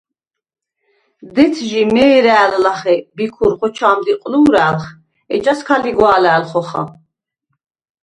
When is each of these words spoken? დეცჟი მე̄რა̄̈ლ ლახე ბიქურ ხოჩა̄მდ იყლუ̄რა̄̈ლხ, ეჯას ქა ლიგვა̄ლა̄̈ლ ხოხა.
დეცჟი 1.35 1.81
მე̄რა̄̈ლ 1.93 2.53
ლახე 2.63 2.95
ბიქურ 3.15 3.53
ხოჩა̄მდ 3.59 4.05
იყლუ̄რა̄̈ლხ, 4.13 4.85
ეჯას 5.33 5.59
ქა 5.67 5.75
ლიგვა̄ლა̄̈ლ 5.81 6.43
ხოხა. 6.49 6.83